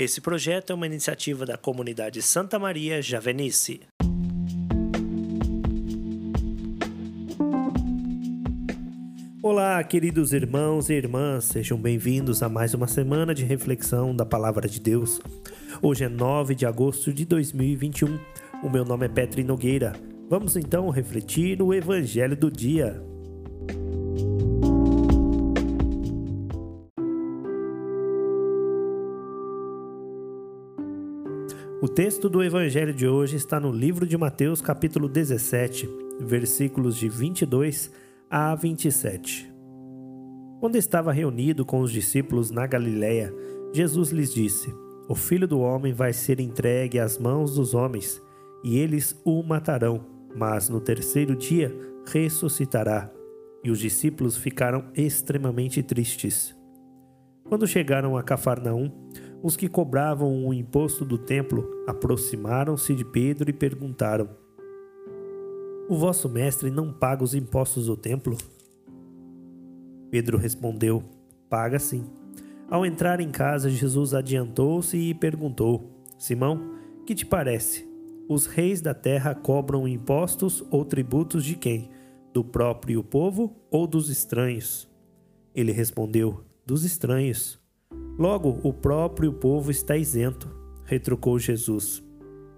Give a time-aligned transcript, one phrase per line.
[0.00, 3.82] Esse projeto é uma iniciativa da comunidade Santa Maria Javenice.
[9.42, 14.66] Olá, queridos irmãos e irmãs, sejam bem-vindos a mais uma semana de reflexão da Palavra
[14.66, 15.20] de Deus.
[15.82, 18.18] Hoje é 9 de agosto de 2021.
[18.62, 19.92] O meu nome é Petri Nogueira.
[20.30, 23.02] Vamos então refletir no Evangelho do dia.
[31.82, 35.88] O texto do Evangelho de hoje está no livro de Mateus, capítulo 17,
[36.20, 37.90] versículos de 22
[38.28, 39.50] a 27.
[40.60, 43.32] Quando estava reunido com os discípulos na Galiléia,
[43.72, 44.74] Jesus lhes disse:
[45.08, 48.20] O filho do homem vai ser entregue às mãos dos homens,
[48.62, 50.04] e eles o matarão,
[50.36, 51.74] mas no terceiro dia
[52.12, 53.10] ressuscitará.
[53.64, 56.54] E os discípulos ficaram extremamente tristes.
[57.48, 58.92] Quando chegaram a Cafarnaum,
[59.42, 64.28] os que cobravam o imposto do templo aproximaram-se de Pedro e perguntaram:
[65.88, 68.36] O vosso mestre não paga os impostos do templo?
[70.10, 71.02] Pedro respondeu:
[71.48, 72.04] Paga sim.
[72.68, 76.74] Ao entrar em casa, Jesus adiantou-se e perguntou: Simão,
[77.06, 77.88] que te parece?
[78.28, 81.90] Os reis da terra cobram impostos ou tributos de quem?
[82.32, 84.88] Do próprio povo ou dos estranhos?
[85.54, 87.59] Ele respondeu: Dos estranhos.
[88.18, 90.48] Logo, o próprio povo está isento,
[90.84, 92.02] retrucou Jesus.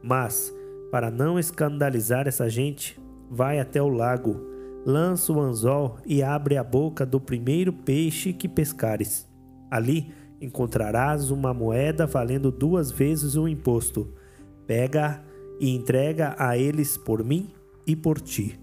[0.02, 0.52] Mas,
[0.90, 3.00] para não escandalizar essa gente,
[3.30, 4.40] vai até o lago,
[4.84, 9.28] lança o anzol e abre a boca do primeiro peixe que pescares.
[9.70, 14.12] Ali encontrarás uma moeda valendo duas vezes o imposto.
[14.66, 15.22] Pega
[15.60, 17.50] e entrega a eles por mim
[17.86, 18.61] e por ti.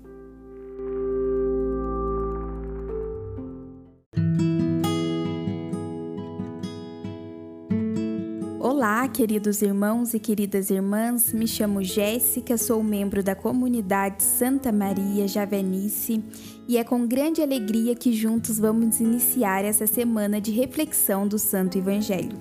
[8.80, 11.34] Olá, queridos irmãos e queridas irmãs.
[11.34, 16.24] Me chamo Jéssica, sou membro da comunidade Santa Maria Javenice
[16.66, 21.78] e é com grande alegria que juntos vamos iniciar essa semana de reflexão do Santo
[21.78, 22.38] Evangelho.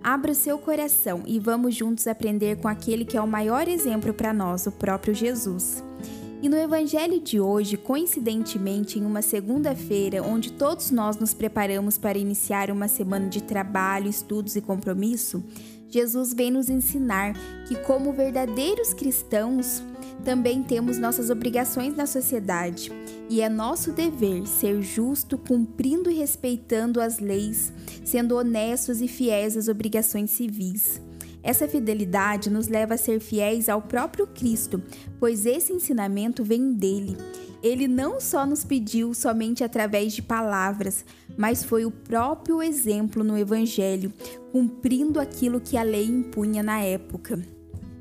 [0.00, 4.14] Abra o seu coração e vamos juntos aprender com aquele que é o maior exemplo
[4.14, 5.82] para nós, o próprio Jesus.
[6.44, 12.18] E no Evangelho de hoje, coincidentemente, em uma segunda-feira, onde todos nós nos preparamos para
[12.18, 15.42] iniciar uma semana de trabalho, estudos e compromisso,
[15.88, 17.32] Jesus vem nos ensinar
[17.66, 19.82] que, como verdadeiros cristãos,
[20.22, 22.92] também temos nossas obrigações na sociedade
[23.30, 27.72] e é nosso dever ser justo, cumprindo e respeitando as leis,
[28.04, 31.00] sendo honestos e fiéis às obrigações civis.
[31.44, 34.82] Essa fidelidade nos leva a ser fiéis ao próprio Cristo,
[35.20, 37.18] pois esse ensinamento vem dele.
[37.62, 41.04] Ele não só nos pediu somente através de palavras,
[41.36, 44.10] mas foi o próprio exemplo no Evangelho,
[44.50, 47.38] cumprindo aquilo que a lei impunha na época.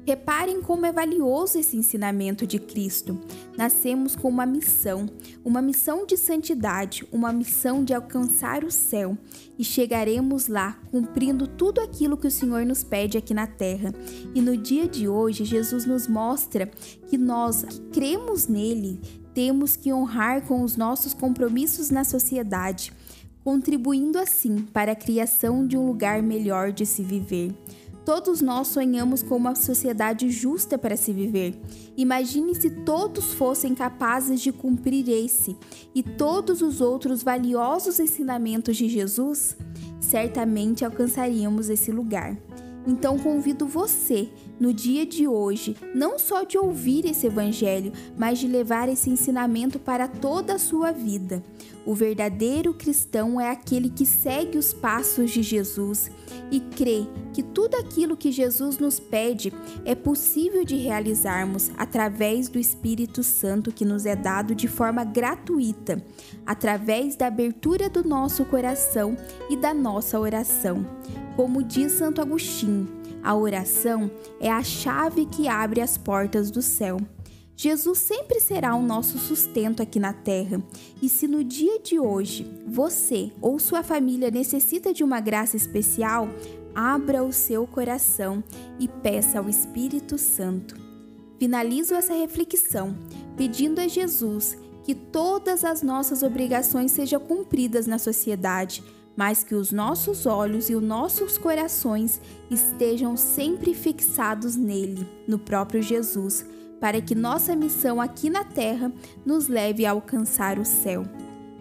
[0.06, 3.20] Reparem como é valioso esse ensinamento de Cristo.
[3.58, 5.06] Nascemos com uma missão,
[5.46, 9.18] uma missão de santidade, uma missão de alcançar o céu
[9.58, 13.94] e chegaremos lá cumprindo tudo aquilo que o Senhor nos pede aqui na terra.
[14.36, 16.68] E no dia de hoje, Jesus nos mostra
[17.08, 19.00] que nós que cremos nele
[19.34, 22.94] temos que honrar com os nossos compromissos na sociedade,
[23.44, 27.54] contribuindo assim para a criação de um lugar melhor de se viver.
[28.06, 31.58] Todos nós sonhamos com uma sociedade justa para se viver.
[31.96, 35.56] Imagine se todos fossem capazes de cumprir esse
[35.96, 39.56] e todos os outros valiosos ensinamentos de Jesus,
[40.02, 42.38] certamente alcançaríamos esse lugar.
[42.86, 44.30] Então convido você,
[44.60, 49.80] no dia de hoje, não só de ouvir esse evangelho, mas de levar esse ensinamento
[49.80, 51.44] para toda a sua vida.
[51.86, 56.10] O verdadeiro cristão é aquele que segue os passos de Jesus
[56.50, 59.52] e crê que tudo aquilo que Jesus nos pede
[59.84, 66.02] é possível de realizarmos através do Espírito Santo que nos é dado de forma gratuita,
[66.46, 69.18] através da abertura do nosso coração
[69.50, 70.86] e da nossa oração.
[71.36, 72.88] Como diz Santo Agostinho,
[73.24, 76.98] a oração é a chave que abre as portas do céu.
[77.56, 80.62] Jesus sempre será o nosso sustento aqui na terra.
[81.02, 86.30] E se no dia de hoje você ou sua família necessita de uma graça especial,
[86.76, 88.44] abra o seu coração
[88.80, 90.76] e peça ao Espírito Santo.
[91.40, 92.96] Finalizo essa reflexão
[93.36, 98.84] pedindo a Jesus que todas as nossas obrigações sejam cumpridas na sociedade,
[99.16, 102.20] mas que os nossos olhos e os nossos corações
[102.50, 106.46] estejam sempre fixados nele, no próprio Jesus
[106.84, 108.92] para que nossa missão aqui na Terra
[109.26, 111.06] nos leve a alcançar o céu.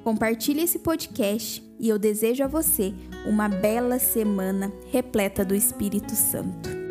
[0.02, 2.92] Compartilhe esse podcast e eu desejo a você
[3.24, 6.81] uma bela semana repleta do Espírito Santo.